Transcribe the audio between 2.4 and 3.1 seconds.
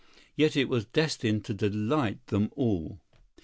all.